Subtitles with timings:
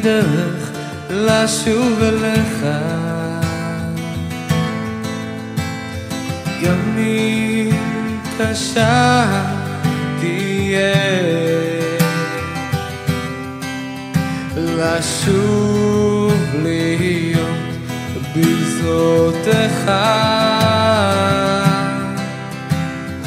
[0.00, 0.70] הדרך
[1.10, 2.66] לשוב אליך.
[7.00, 9.26] אם קשה
[10.20, 10.94] תהיה
[14.56, 17.48] לשוב להיות
[18.34, 19.90] בגזרותיך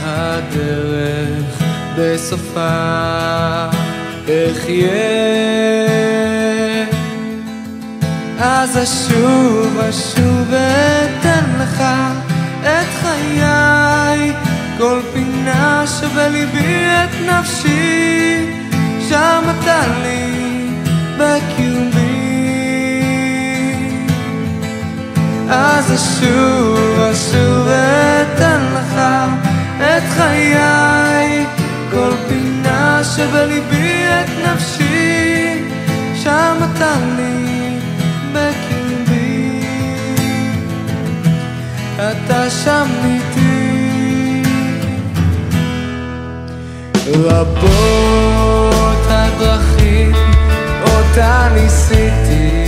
[0.03, 1.63] הדרך
[1.97, 2.69] בסופה
[4.25, 5.23] אחיה
[8.45, 11.83] אז אשוב אשוב ואתן לך
[12.61, 14.33] את חיי.
[14.77, 18.45] כל פינה שבליבי את נפשי
[19.09, 20.67] שם אתה לי
[21.17, 22.03] בקיומי.
[25.49, 29.01] אז אשוב אשוב ואתן לך
[29.79, 31.45] את חיי.
[31.91, 35.63] כל פינה שבליבי את נפשי
[36.23, 37.52] שם אתה לי
[42.11, 44.43] אתה שם איתי.
[47.13, 50.11] רבות הדרכים
[50.83, 52.62] אותה ניסיתי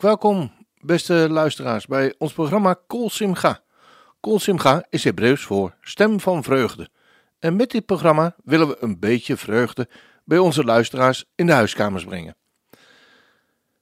[0.00, 3.62] welkom, beste luisteraars, bij ons programma Kol Simcha.
[4.20, 6.88] Kol Simcha is Hebreeuws voor stem van vreugde.
[7.38, 9.88] En met dit programma willen we een beetje vreugde
[10.24, 12.36] bij onze luisteraars in de huiskamers brengen.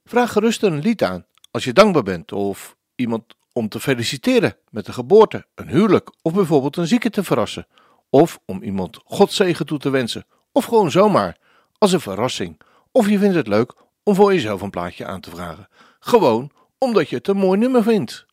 [0.05, 3.23] Vraag gerust een lied aan als je dankbaar bent of iemand
[3.53, 7.67] om te feliciteren met een geboorte, een huwelijk of bijvoorbeeld een zieke te verrassen.
[8.09, 10.25] Of om iemand Godzegen toe te wensen.
[10.51, 11.37] Of gewoon zomaar,
[11.77, 12.61] als een verrassing.
[12.91, 13.73] Of je vindt het leuk
[14.03, 15.67] om voor jezelf een plaatje aan te vragen.
[15.99, 18.25] Gewoon omdat je het een mooi nummer vindt.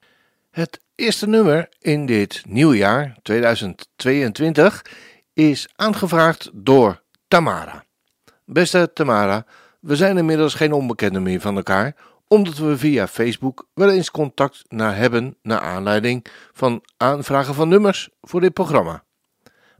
[0.51, 4.85] Het eerste nummer in dit nieuwe jaar 2022
[5.33, 7.85] is aangevraagd door Tamara.
[8.45, 9.47] Beste Tamara,
[9.81, 11.97] we zijn inmiddels geen onbekenden meer van elkaar,
[12.29, 18.09] omdat we via Facebook wel eens contact naar hebben naar aanleiding van aanvragen van nummers
[18.21, 19.05] voor dit programma.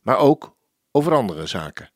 [0.03, 0.57] Maar ook
[0.91, 1.91] over andere zaken.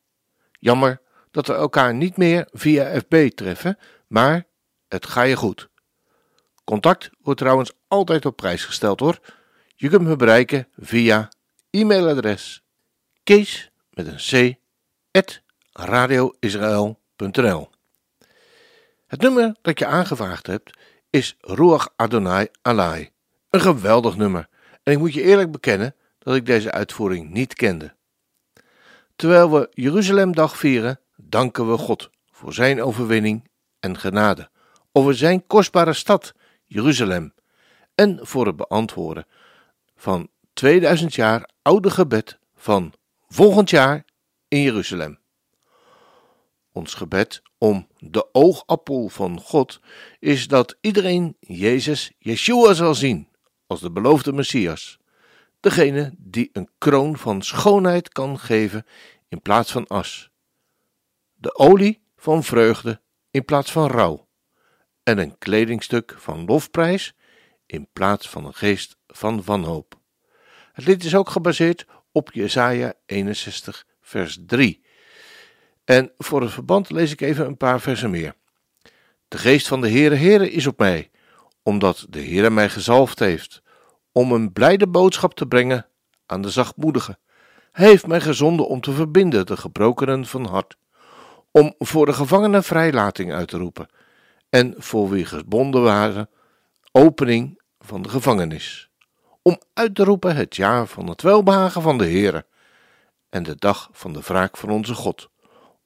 [0.52, 1.00] Jammer
[1.30, 4.46] dat we elkaar niet meer via FB treffen, maar
[4.88, 5.69] het ga je goed.
[6.64, 9.18] Contact wordt trouwens altijd op prijs gesteld hoor.
[9.76, 11.28] Je kunt me bereiken via
[11.70, 12.62] e-mailadres
[13.22, 14.58] kees met een c
[15.10, 15.40] at
[15.72, 17.70] radioisrael.nl
[19.06, 20.78] Het nummer dat je aangevraagd hebt
[21.10, 23.10] is Ruach Adonai Alai.
[23.50, 24.48] Een geweldig nummer
[24.82, 27.94] en ik moet je eerlijk bekennen dat ik deze uitvoering niet kende.
[29.16, 33.48] Terwijl we Jeruzalemdag vieren, danken we God voor zijn overwinning
[33.80, 34.50] en genade
[34.92, 36.34] over zijn kostbare stad
[36.72, 37.34] Jeruzalem.
[37.94, 39.26] En voor het beantwoorden
[39.96, 42.92] van 2000 jaar oude gebed van
[43.28, 44.04] volgend jaar
[44.48, 45.18] in Jeruzalem.
[46.72, 49.80] Ons gebed om de oogappel van God
[50.18, 53.28] is dat iedereen Jezus, Yeshua zal zien
[53.66, 54.98] als de beloofde Messias,
[55.60, 58.86] degene die een kroon van schoonheid kan geven
[59.28, 60.30] in plaats van as,
[61.34, 63.00] de olie van vreugde
[63.30, 64.28] in plaats van rouw
[65.02, 67.14] en een kledingstuk van lofprijs
[67.66, 69.98] in plaats van een geest van wanhoop.
[70.72, 74.84] Het lied is ook gebaseerd op Jesaja 61 vers 3.
[75.84, 78.34] En voor het verband lees ik even een paar versen meer.
[79.28, 81.10] De geest van de Heere Heere is op mij,
[81.62, 83.62] omdat de Heere mij gezalfd heeft,
[84.12, 85.86] om een blijde boodschap te brengen
[86.26, 87.18] aan de zachtmoedigen.
[87.72, 90.76] Hij heeft mij gezonden om te verbinden de gebrokenen van hart,
[91.50, 93.88] om voor de gevangenen vrijlating uit te roepen,
[94.50, 96.30] en voor wie gebonden waren,
[96.92, 98.90] opening van de gevangenis,
[99.42, 102.46] om uit te roepen het jaar van het welbehagen van de Heere
[103.28, 105.30] en de dag van de wraak van onze God,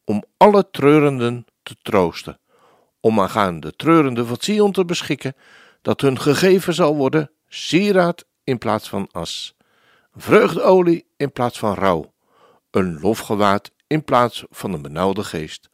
[0.05, 2.39] om alle treurenden te troosten,
[3.01, 5.37] om aan de treurenden van Sion te beschikken,
[5.83, 9.57] dat hun gegeven zal worden sieraad in plaats van as,
[10.15, 12.15] vreugdeolie in plaats van rouw,
[12.71, 15.69] een lofgewaad in plaats van een benauwde geest,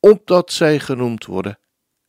[0.00, 1.58] opdat zij genoemd worden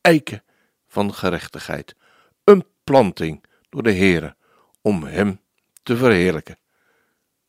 [0.06, 0.42] eiken
[0.86, 1.96] van gerechtigheid,
[2.44, 4.36] een planting door de Heere
[4.80, 5.40] om Hem
[5.82, 6.58] te verheerlijken.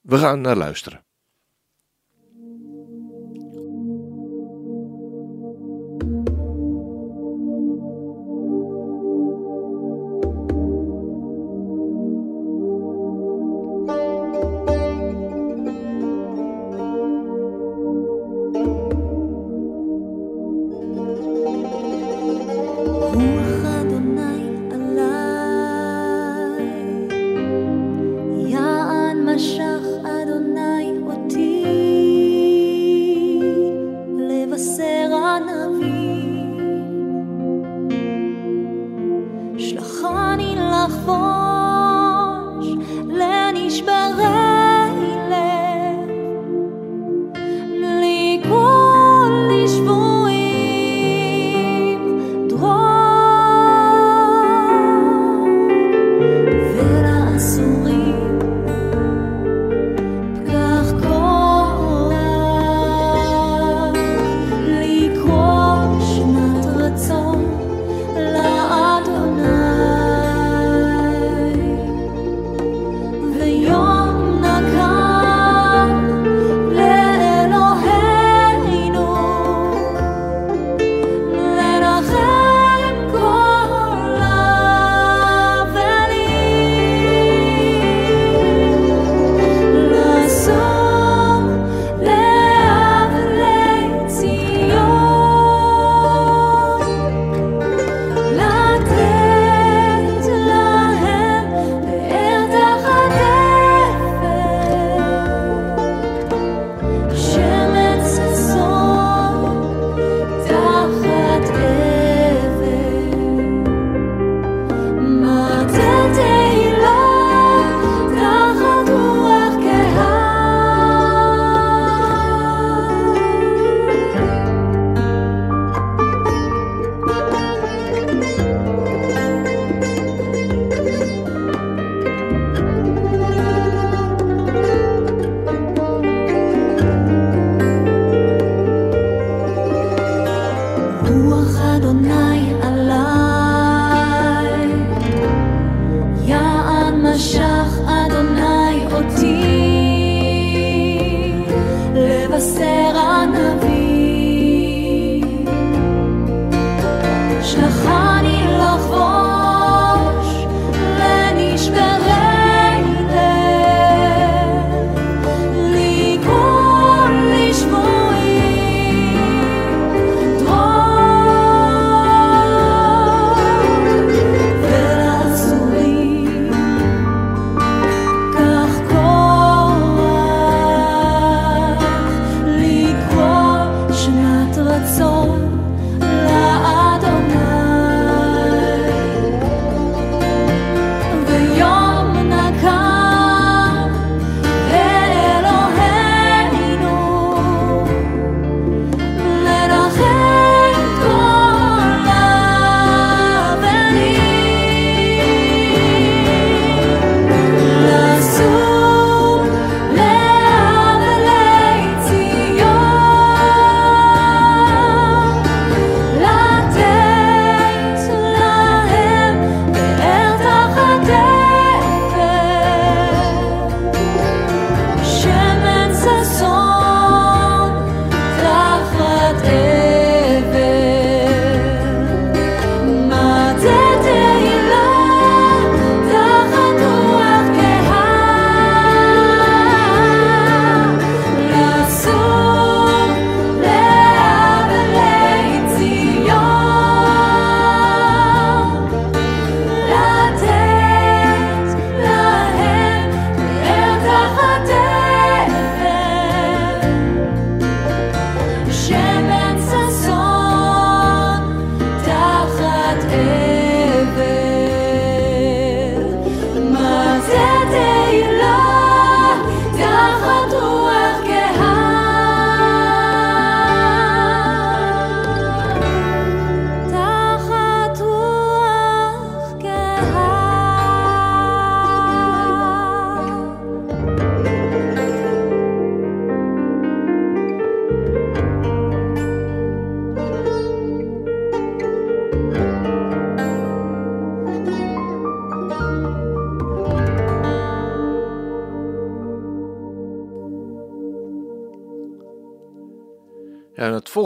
[0.01, 1.05] We gaan naar luisteren.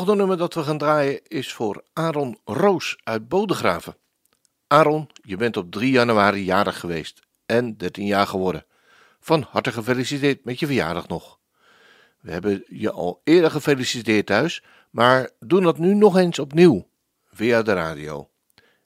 [0.01, 3.96] Volgende nummer dat we gaan draaien is voor Aaron Roos uit Bodegraven.
[4.67, 8.65] Aaron, je bent op 3 januari jarig geweest en 13 jaar geworden.
[9.20, 11.39] Van harte gefeliciteerd met je verjaardag nog.
[12.20, 16.88] We hebben je al eerder gefeliciteerd thuis, maar doen dat nu nog eens opnieuw
[17.31, 18.29] via de radio.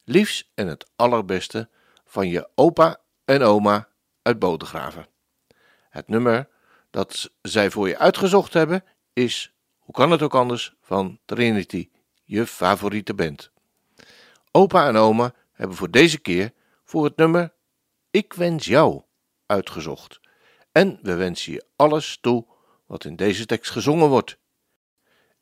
[0.03, 1.69] Liefs en het allerbeste
[2.05, 3.87] van je opa en oma
[4.21, 5.07] uit Bodegraven.
[5.89, 6.49] Het nummer
[6.89, 9.54] dat zij voor je uitgezocht hebben is,
[9.85, 11.89] hoe kan het ook anders, van Trinity,
[12.23, 13.51] je favoriete band.
[14.51, 17.53] Opa en oma hebben voor deze keer voor het nummer
[18.11, 19.01] Ik wens jou
[19.45, 20.19] uitgezocht.
[20.71, 22.45] En we wensen je alles toe
[22.85, 24.37] wat in deze tekst gezongen wordt.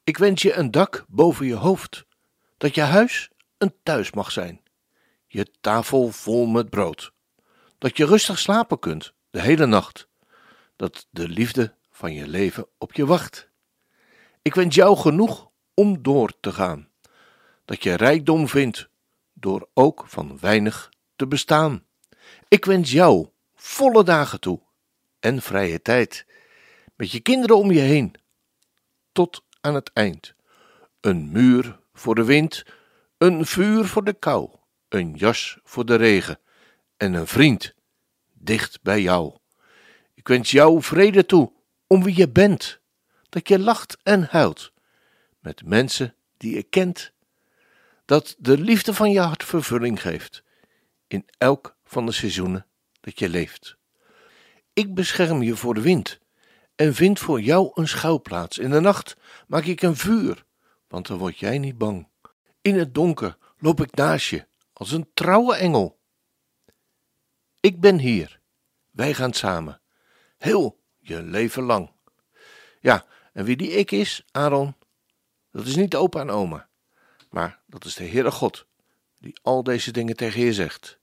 [0.03, 2.05] Ik wens je een dak boven je hoofd,
[2.57, 4.61] dat je huis een thuis mag zijn,
[5.27, 7.11] je tafel vol met brood,
[7.77, 10.07] dat je rustig slapen kunt de hele nacht,
[10.75, 13.51] dat de liefde van je leven op je wacht.
[14.43, 16.89] Ik wens jou genoeg om door te gaan,
[17.65, 18.89] dat je rijkdom vindt
[19.33, 21.85] door ook van weinig te bestaan.
[22.47, 24.59] Ik wens jou volle dagen toe
[25.19, 26.25] en vrije tijd,
[26.95, 28.15] met je kinderen om je heen,
[29.11, 30.33] tot aan het eind.
[31.01, 32.65] Een muur voor de wind,
[33.17, 34.49] een vuur voor de kou,
[34.89, 36.39] een jas voor de regen
[36.97, 37.73] en een vriend
[38.33, 39.37] dicht bij jou.
[40.13, 41.51] Ik wens jou vrede toe
[41.87, 42.81] om wie je bent,
[43.33, 44.71] dat je lacht en huilt
[45.39, 47.11] met mensen die je kent,
[48.05, 50.43] dat de liefde van je hart vervulling geeft
[51.07, 52.65] in elk van de seizoenen
[52.99, 53.77] dat je leeft.
[54.73, 56.19] Ik bescherm je voor de wind
[56.75, 58.57] en vind voor jou een schuilplaats.
[58.57, 60.45] In de nacht maak ik een vuur,
[60.87, 62.07] want dan word jij niet bang.
[62.61, 65.99] In het donker loop ik naast je als een trouwe engel.
[67.59, 68.39] Ik ben hier,
[68.89, 69.81] wij gaan samen,
[70.37, 71.91] heel je leven lang.
[72.79, 74.75] Ja, en wie die ik is, Aaron,
[75.51, 76.67] dat is niet opa en oma,
[77.29, 78.65] maar dat is de Heere God,
[79.17, 80.99] die al deze dingen tegen je zegt.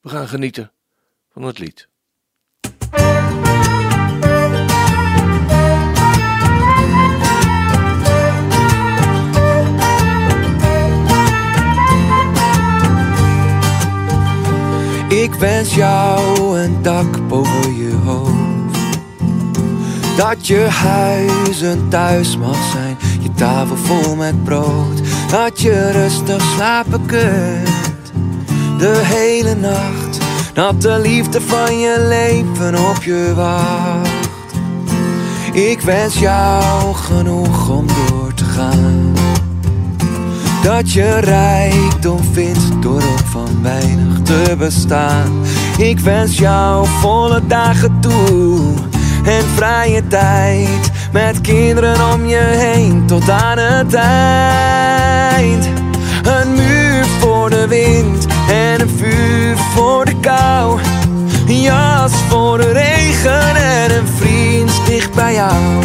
[0.00, 0.72] We gaan genieten
[1.32, 1.90] van het lied.
[15.08, 18.51] Ik wens jou een dak boven je hoofd.
[20.16, 25.00] Dat je huis een thuis mag zijn, je tafel vol met brood.
[25.30, 28.12] Dat je rustig slapen kunt,
[28.78, 30.18] de hele nacht.
[30.52, 34.10] Dat de liefde van je leven op je wacht.
[35.52, 39.12] Ik wens jou genoeg om door te gaan.
[40.62, 45.32] Dat je rijkdom vindt door ook van weinig te bestaan.
[45.78, 48.74] Ik wens jou volle dagen toe
[49.24, 50.90] en vrije tijd.
[51.12, 55.68] Met kinderen om je heen tot aan het eind.
[56.22, 60.80] Een muur voor de wind en een vuur voor de kou.
[61.46, 65.84] Een jas voor de regen en een vriend dicht bij jou.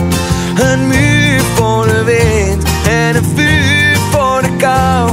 [0.60, 5.12] Een muur voor de wind en een vuur voor de kou.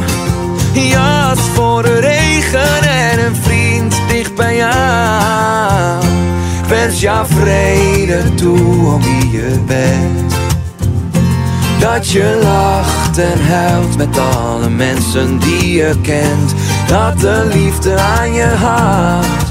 [0.75, 5.44] Een jas voor de regen en een vriend dicht bij jou.
[6.85, 10.35] Wens vrede toe om wie je bent.
[11.79, 16.55] Dat je lacht en huilt met alle mensen die je kent.
[16.87, 19.45] Dat de liefde aan je hart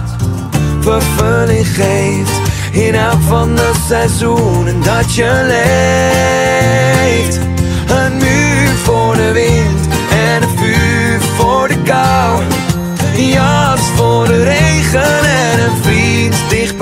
[0.79, 2.41] vervulling geeft.
[2.71, 7.39] In elk van de seizoenen dat je leeft.
[7.87, 12.41] Een muur voor de wind en een vuur voor de kou.
[13.15, 15.19] Een jas voor de regen
[15.51, 15.72] en een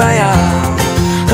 [0.01, 0.37] bij jou.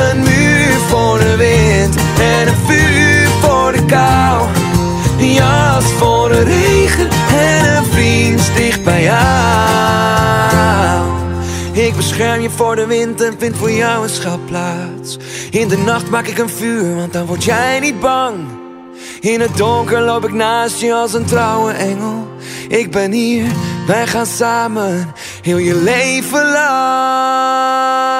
[0.09, 4.47] Een muur voor de wind en een vuur voor de kou.
[5.19, 9.17] Een jas voor de regen en een vriend dicht bij jou.
[11.71, 15.17] Ik bescherm je voor de wind en vind voor jou een schuilplaats.
[15.51, 18.35] In de nacht maak ik een vuur, want dan word jij niet bang.
[19.19, 22.27] In het donker loop ik naast je als een trouwe engel.
[22.67, 23.45] Ik ben hier,
[23.87, 28.16] wij gaan samen, heel je leven lang.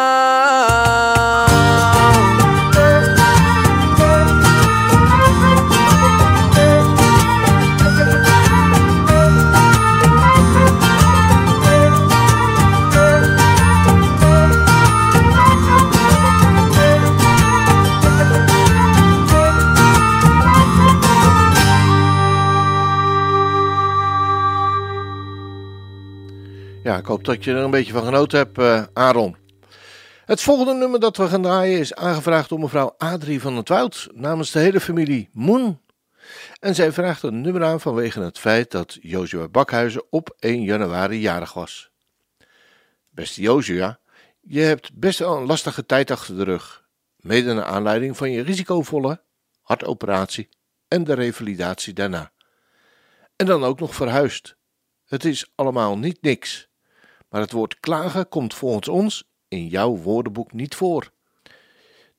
[26.88, 29.36] Ja, ik hoop dat je er een beetje van genoten hebt, eh, Aaron.
[30.26, 34.08] Het volgende nummer dat we gaan draaien is aangevraagd door mevrouw Adrie van het Woud
[34.13, 35.82] namens de hele familie Moen.
[36.60, 41.19] En zij vraagt een nummer aan vanwege het feit dat Joshua Bakhuizen op 1 januari
[41.19, 41.91] jarig was.
[43.10, 44.00] Beste Joshua,
[44.41, 46.84] je hebt best wel een lastige tijd achter de rug,
[47.15, 49.21] mede naar aanleiding van je risicovolle
[49.62, 50.50] hartoperatie
[50.88, 52.32] en de revalidatie daarna.
[53.36, 54.56] En dan ook nog verhuisd.
[55.06, 56.67] Het is allemaal niet niks,
[57.30, 61.12] maar het woord klagen komt volgens ons in jouw woordenboek niet voor.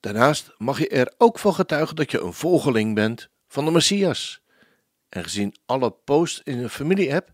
[0.01, 4.41] Daarnaast mag je er ook van getuigen dat je een volgeling bent van de Messias.
[5.09, 7.33] En gezien alle posts in een familie-app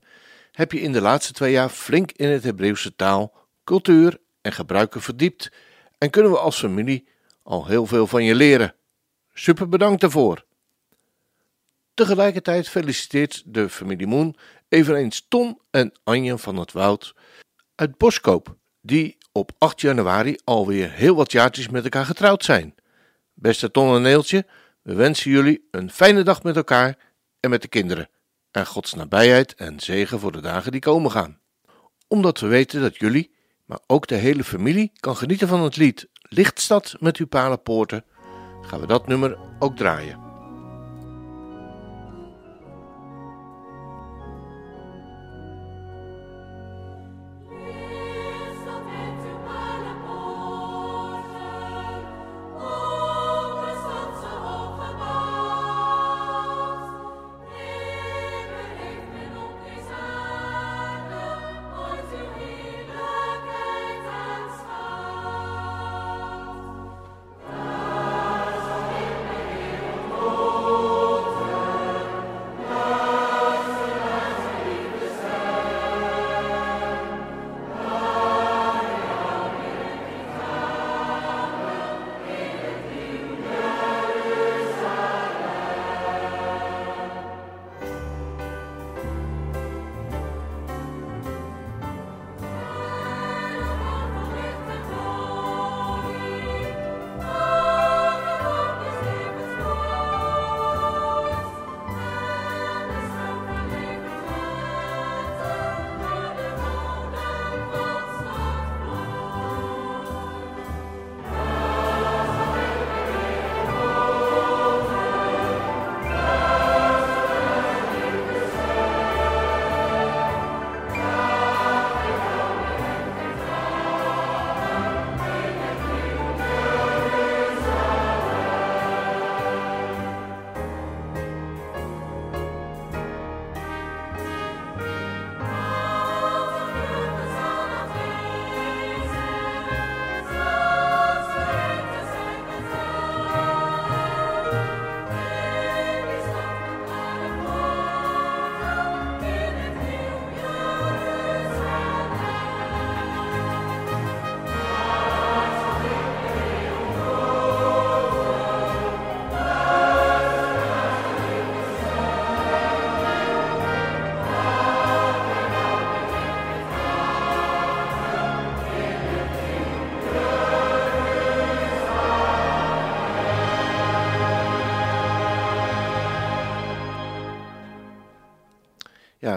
[0.53, 5.03] heb je in de laatste twee jaar flink in het Hebreeuwse taal, cultuur en gebruiken
[5.03, 5.53] verdiept
[5.99, 7.09] en kunnen we als familie
[7.43, 8.75] al heel veel van je leren.
[9.33, 10.45] Super bedankt daarvoor.
[11.95, 14.37] Tegelijkertijd feliciteert de familie Moon
[14.69, 17.15] eveneens Ton en Anje van het Woud
[17.75, 22.75] uit Boskoop, die op 8 januari alweer heel wat jaartjes met elkaar getrouwd zijn.
[23.35, 24.47] Beste Ton en Neeltje,
[24.83, 26.99] we wensen jullie een fijne dag met elkaar
[27.41, 28.09] en met de kinderen.
[28.51, 31.39] En Gods nabijheid en zegen voor de dagen die komen gaan.
[32.09, 33.35] Omdat we weten dat jullie,
[33.65, 38.05] maar ook de hele familie, kan genieten van het lied Lichtstad met uw palenpoorten,
[38.61, 40.24] gaan we dat nummer ook draaien.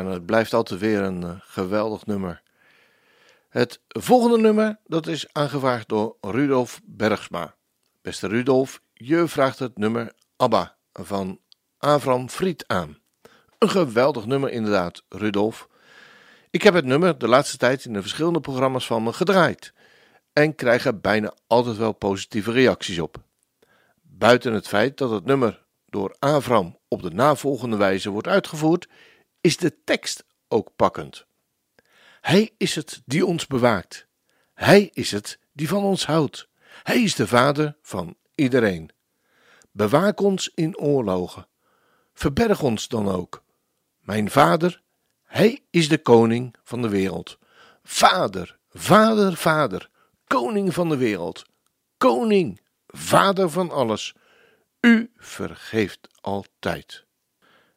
[0.10, 2.42] Het blijft altijd weer een uh, geweldig nummer.
[3.50, 7.56] Het volgende nummer, dat is aangevraagd door Rudolf Bergsma.
[8.02, 11.40] Beste Rudolf, je vraagt het nummer ABBA van
[11.78, 12.98] Avram Fried aan.
[13.58, 15.68] Een geweldig nummer inderdaad, Rudolf.
[16.50, 19.74] Ik heb het nummer de laatste tijd in de verschillende programma's van me gedraaid
[20.34, 23.18] en krijg er bijna altijd wel positieve reacties op.
[24.02, 28.88] Buiten het feit dat het nummer door Avram op de navolgende wijze wordt uitgevoerd,
[29.48, 31.26] is de tekst ook pakkend.
[32.22, 34.08] Hij is het die ons bewaakt.
[34.54, 36.48] Hij is het die van ons houdt.
[36.84, 38.90] Hij is de vader van iedereen.
[39.72, 41.48] Bewaak ons in oorlogen.
[42.14, 43.44] Verberg ons dan ook.
[44.00, 44.82] Mijn vader,
[45.24, 47.38] hij is de koning van de wereld.
[47.84, 49.90] Vader, vader, vader,
[50.26, 51.46] koning van de wereld.
[51.98, 54.16] Koning, vader van alles.
[54.82, 57.06] U vergeeft altijd.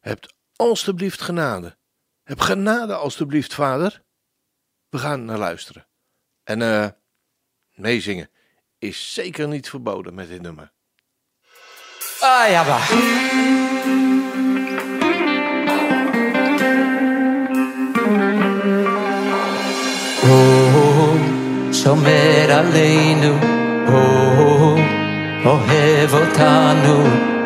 [0.01, 1.77] Hebt alstublieft genade.
[2.23, 4.03] Heb genade alstublieft, vader.
[4.89, 5.87] We gaan naar luisteren.
[6.45, 6.87] En uh,
[7.75, 8.31] meezingen
[8.79, 10.73] is zeker niet verboden met dit nummer.
[12.21, 12.61] Ah, ja,
[20.23, 21.21] oh, oh,
[22.51, 23.31] Aleinu,
[23.87, 24.39] oh,
[25.45, 25.59] oh,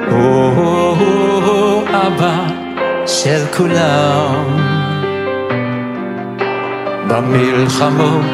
[0.09, 0.99] oh,
[1.49, 2.64] oh, Abba.
[3.07, 4.45] של כולם.
[7.09, 8.25] במלחמות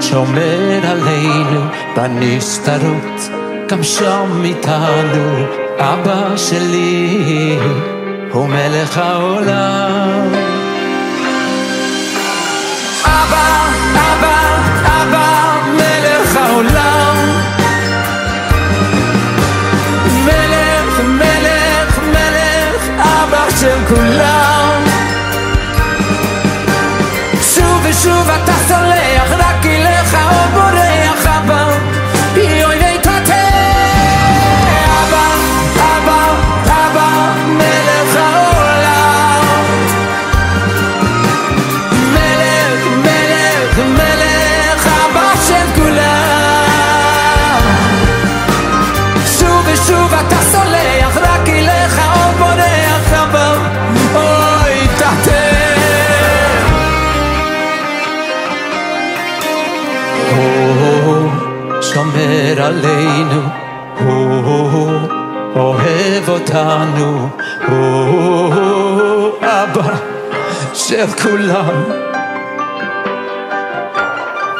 [0.00, 1.60] שומר עלינו,
[1.96, 3.30] בנסתרות
[3.68, 5.46] גם שם איתנו,
[5.78, 7.58] אבא שלי
[8.32, 10.32] הוא מלך העולם.
[13.04, 14.56] אבא, אבא,
[14.86, 17.03] אבא, מלך העולם.
[66.64, 67.28] אותנו,
[67.68, 69.94] הוא אבא
[70.74, 71.84] של כולם.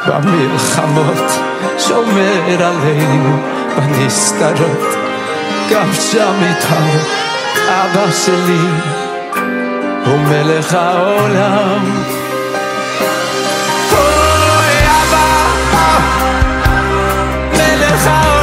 [0.06, 1.30] במלחמות
[1.78, 3.38] שומר עלינו,
[3.76, 4.94] בנסתרות,
[5.70, 6.98] גם שם איתנו,
[7.68, 8.68] אבא שלי
[10.06, 12.02] הוא מלך העולם.
[13.92, 15.98] אוי, אבא, אה,
[17.52, 18.33] מלך העולם.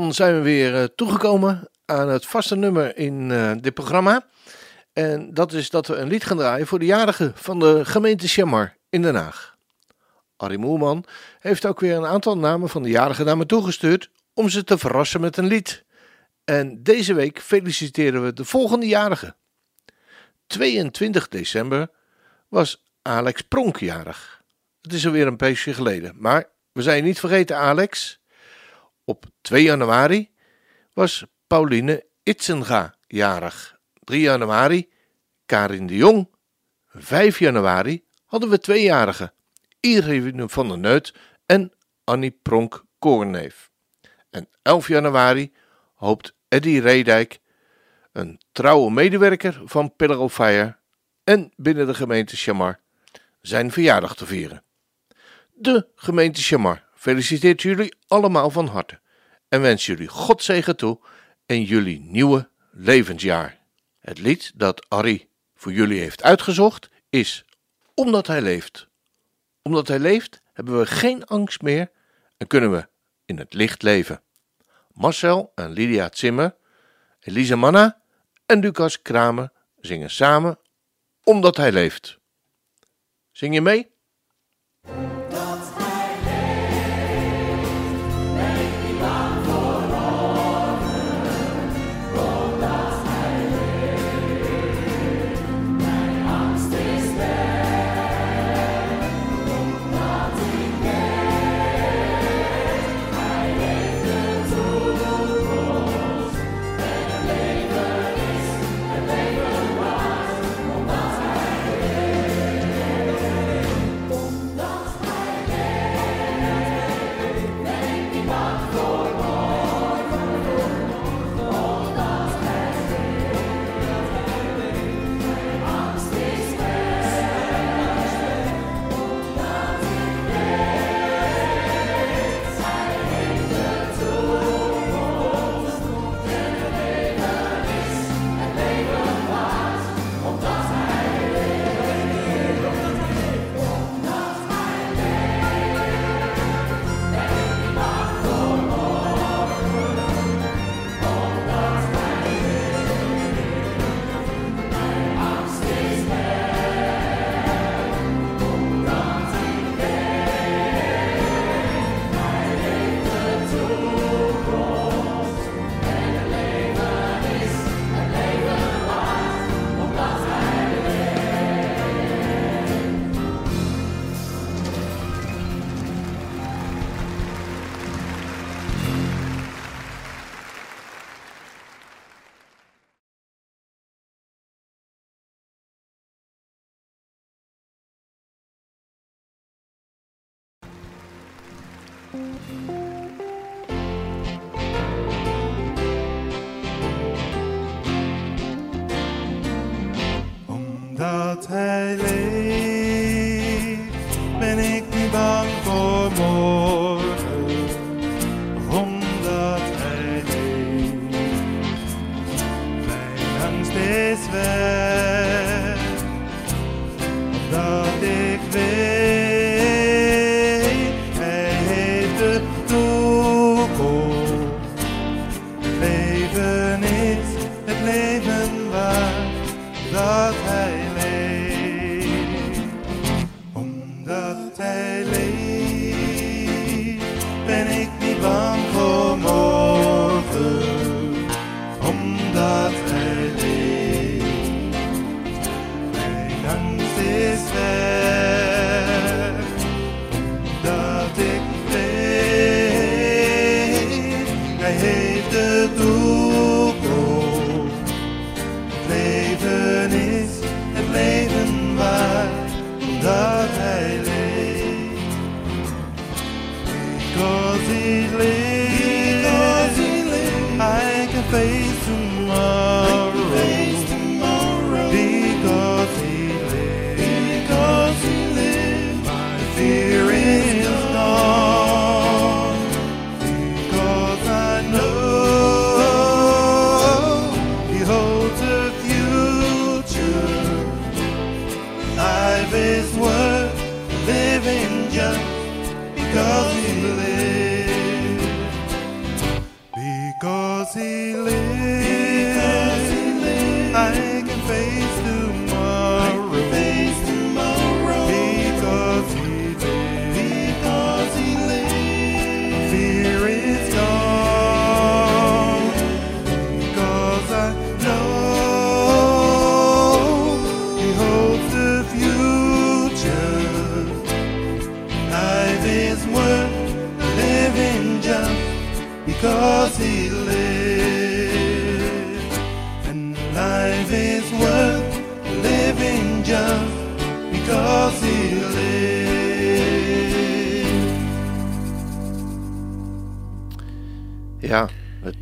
[0.00, 4.26] Dan zijn we weer eh, toegekomen aan het vaste nummer in eh, dit programma.
[4.92, 8.28] En dat is dat we een lied gaan draaien voor de jarigen van de gemeente
[8.28, 9.56] Chamar in Den Haag.
[10.36, 11.04] Arie Moerman
[11.38, 14.78] heeft ook weer een aantal namen van de jarigen naar me toegestuurd om ze te
[14.78, 15.84] verrassen met een lied.
[16.44, 19.36] En deze week feliciteren we de volgende jarige.
[20.46, 21.90] 22 december
[22.48, 24.42] was Alex Pronk jarig.
[24.80, 28.20] Het is alweer een peesje geleden, maar we zijn niet vergeten Alex.
[29.08, 30.30] Op 2 januari
[30.92, 33.78] was Pauline Itzenga jarig.
[34.04, 34.88] 3 januari
[35.46, 36.28] Karin de Jong.
[36.88, 39.32] 5 januari hadden we tweejarigen.
[39.80, 41.14] Irene van der Neut
[41.46, 41.72] en
[42.04, 43.70] Annie Pronk Koorneef.
[44.30, 45.52] En 11 januari
[45.94, 47.40] hoopt Eddy Redijk,
[48.12, 50.76] een trouwe medewerker van Pillar of Fire
[51.24, 52.80] en binnen de gemeente Chamar,
[53.40, 54.62] zijn verjaardag te vieren.
[55.52, 59.00] De gemeente Chamar feliciteert jullie allemaal van harte
[59.48, 61.00] en wens jullie Godzegen toe
[61.46, 63.58] in jullie nieuwe levensjaar.
[63.98, 67.44] Het lied dat Ari voor jullie heeft uitgezocht is
[67.94, 68.88] Omdat hij leeft.
[69.62, 71.90] Omdat hij leeft hebben we geen angst meer
[72.36, 72.88] en kunnen we
[73.24, 74.22] in het licht leven.
[74.92, 76.56] Marcel en Lydia Zimmer,
[77.20, 78.02] Elisa Manna
[78.46, 80.58] en Lucas Kramer zingen samen
[81.24, 82.18] Omdat hij leeft.
[83.30, 83.96] Zing je mee?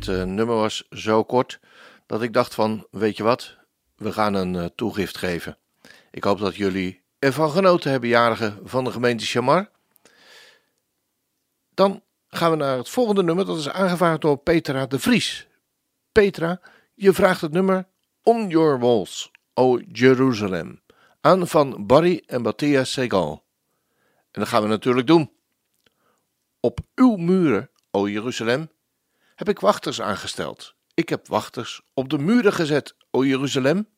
[0.07, 1.59] Nummer was zo kort
[2.05, 3.57] dat ik dacht van, weet je wat,
[3.95, 5.57] we gaan een eh, toegift geven.
[6.11, 9.69] Ik hoop dat jullie ervan genoten hebben, jarigen van de gemeente Chamar.
[11.73, 15.47] Dan gaan we naar het volgende nummer, dat is aangevraagd door Petra de Vries.
[16.11, 16.61] Petra,
[16.93, 17.87] je vraagt het nummer
[18.23, 20.81] On Your Walls, O Jerusalem,
[21.21, 23.45] aan van Barry en Matthias Segal.
[24.31, 25.31] En dat gaan we natuurlijk doen.
[26.59, 28.69] Op uw muren, O Jeruzalem,
[29.37, 30.75] heb ik wachters aangesteld.
[30.93, 33.89] Ik heb wachters op de muren gezet, o Jeruzalem,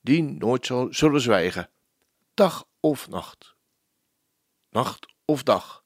[0.00, 1.70] die nooit zullen zwijgen,
[2.34, 3.54] dag of nacht.
[4.70, 5.84] Nacht of dag.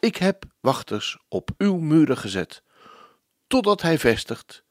[0.00, 2.62] Ik heb wachters op uw muren gezet,
[3.46, 4.64] totdat hij vestigt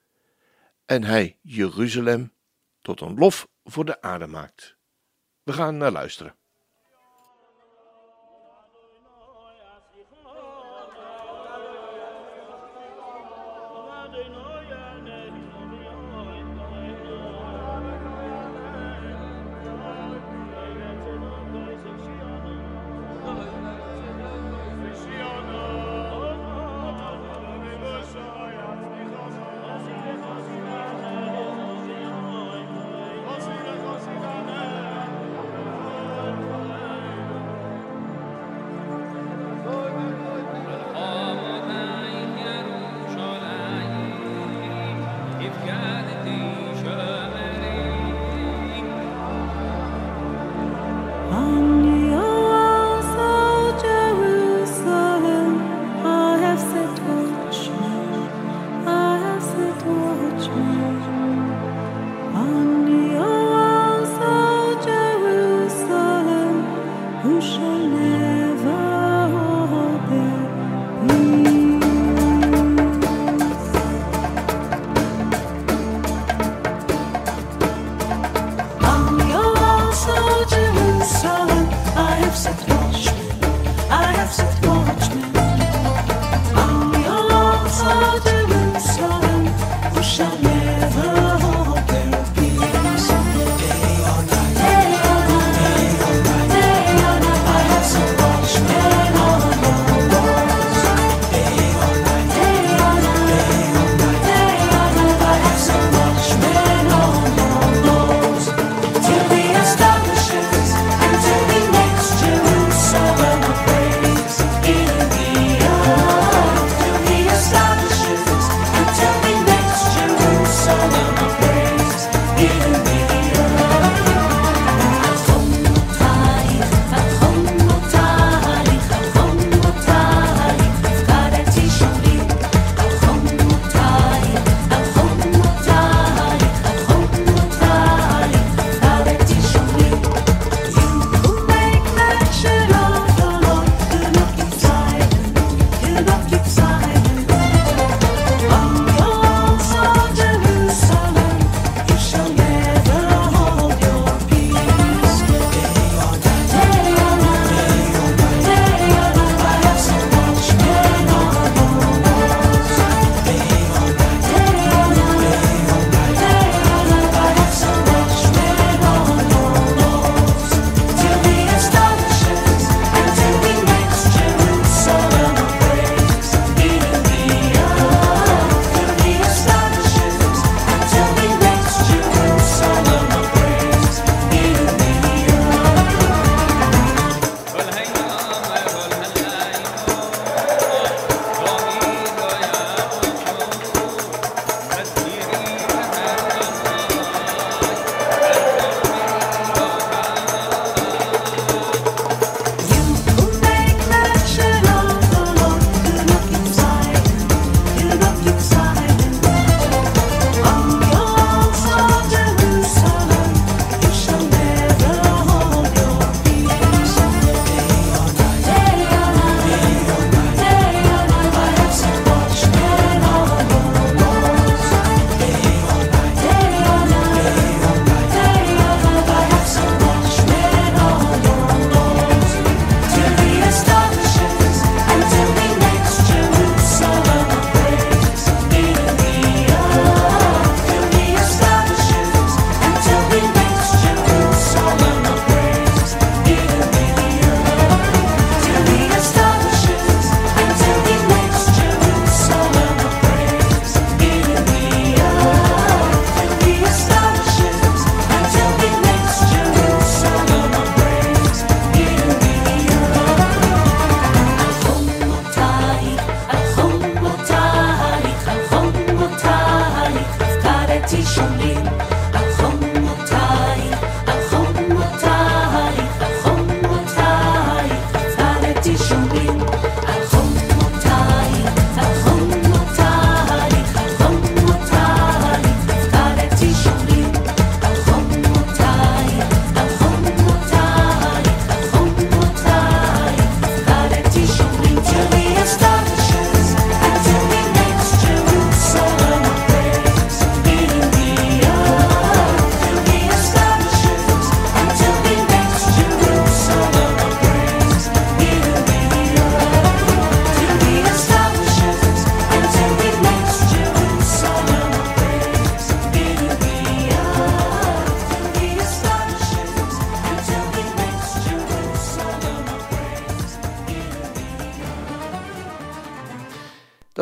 [0.85, 2.33] en hij Jeruzalem
[2.81, 4.77] tot een lof voor de aarde maakt.
[5.43, 6.35] We gaan naar luisteren.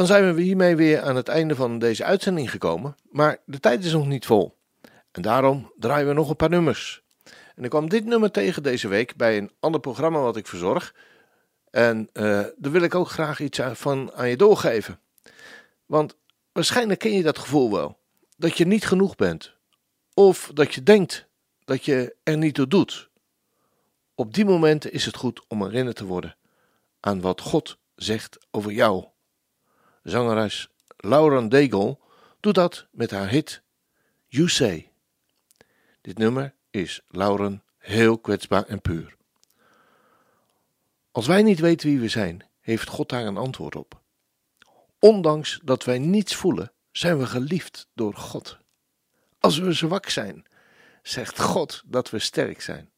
[0.06, 3.84] Dan zijn we hiermee weer aan het einde van deze uitzending gekomen, maar de tijd
[3.84, 4.58] is nog niet vol.
[5.12, 7.04] En daarom draaien we nog een paar nummers.
[7.56, 10.96] En ik kwam dit nummer tegen deze week bij een ander programma wat ik verzorg.
[11.70, 12.24] En uh,
[12.58, 15.00] daar wil ik ook graag iets van aan je doorgeven.
[15.86, 16.18] Want
[16.52, 17.98] waarschijnlijk ken je dat gevoel wel.
[18.38, 19.54] Dat je niet genoeg bent.
[20.14, 21.28] Of dat je denkt
[21.64, 23.10] dat je er niet toe doet.
[24.16, 26.36] Op die momenten is het goed om herinnerd te worden
[27.00, 29.06] aan wat God zegt over jou.
[30.06, 31.98] Zangeres Lauren Daigle
[32.40, 33.62] doet dat met haar hit
[34.28, 34.92] You Say.
[36.02, 39.16] Dit nummer is Lauren heel kwetsbaar en puur.
[41.12, 44.02] Als wij niet weten wie we zijn, heeft God daar een antwoord op.
[45.00, 48.58] Ondanks dat wij niets voelen, zijn we geliefd door God.
[49.40, 50.46] Als we zwak zijn,
[51.04, 52.92] zegt God dat we sterk zijn.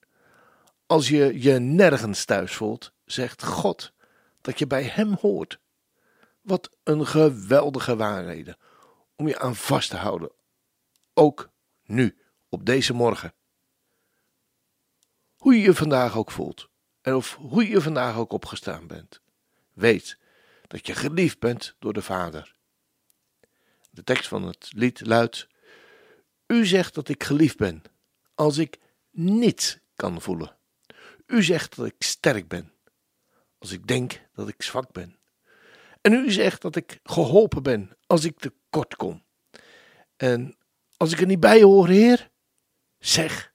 [0.85, 3.91] Als je je nergens thuis voelt, zegt God
[4.41, 5.59] dat je bij Hem hoort.
[6.47, 8.57] Wat een geweldige waarheden
[9.15, 10.31] om je aan vast te houden.
[11.13, 11.49] Ook
[11.83, 12.17] nu,
[12.49, 13.33] op deze morgen.
[15.35, 16.69] Hoe je je vandaag ook voelt
[17.01, 19.21] en of hoe je vandaag ook opgestaan bent.
[19.73, 20.17] Weet
[20.67, 22.55] dat je geliefd bent door de Vader.
[23.89, 25.47] De tekst van het lied luidt:
[26.45, 27.83] U zegt dat ik geliefd ben
[28.35, 28.79] als ik
[29.11, 30.57] niets kan voelen.
[31.25, 32.73] U zegt dat ik sterk ben
[33.57, 35.16] als ik denk dat ik zwak ben.
[36.07, 39.23] En u zegt dat ik geholpen ben als ik tekort kom.
[40.17, 40.57] En
[40.97, 42.29] als ik er niet bij hoor, Heer,
[42.99, 43.53] zeg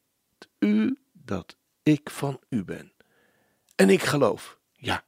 [0.58, 2.92] u dat ik van u ben.
[3.74, 5.04] En ik geloof, ja,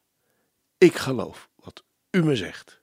[0.78, 2.82] ik geloof wat u me zegt.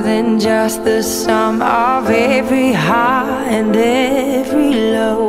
[0.00, 5.28] than just the sum of every high and every low?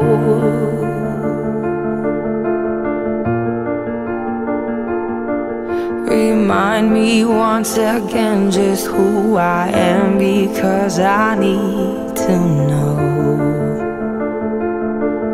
[6.09, 12.35] Remind me once again just who I am because I need to
[12.69, 12.97] know.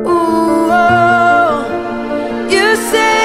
[0.08, 1.56] Ooh, oh,
[2.50, 3.25] you say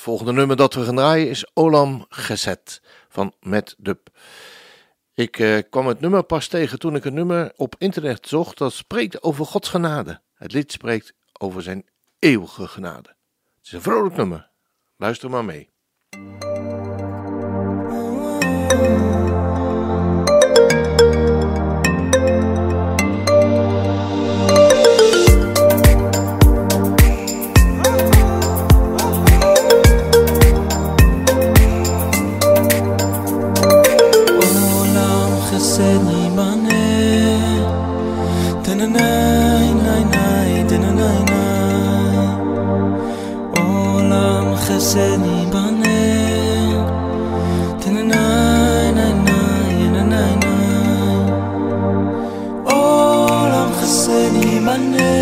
[0.00, 4.08] volgende nummer dat we gaan draaien is Olam Gezet van Matt Dub.
[5.14, 8.72] Ik eh, kwam het nummer pas tegen toen ik een nummer op internet zocht dat
[8.72, 10.20] spreekt over Gods genade.
[10.34, 11.86] Het lied spreekt over zijn
[12.18, 13.08] eeuwige genade.
[13.56, 14.50] Het is een vrolijk nummer.
[14.96, 15.70] Luister maar mee.
[44.70, 44.76] i
[45.24, 46.76] yibaner
[47.80, 51.24] Tenanay, nay, nay, nay, nay, nay
[52.76, 55.17] Olam chesed yibaner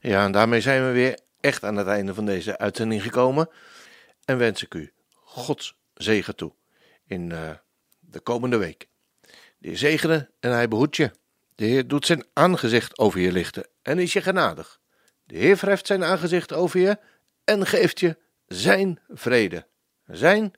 [0.00, 3.48] Ja, en daarmee zijn we weer echt aan het einde van deze uitzending gekomen.
[4.24, 6.52] En wens ik u Gods zegen toe
[7.06, 7.50] in eh,
[8.00, 8.88] de komende week.
[9.58, 11.10] De Heer zegene en hij behoedt je.
[11.54, 14.80] De Heer doet zijn aangezicht over je lichten en is je genadig.
[15.24, 16.98] De Heer verheft zijn aangezicht over je
[17.44, 19.66] en geeft je zijn vrede.
[20.06, 20.52] Zijn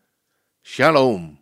[0.63, 1.42] shalom.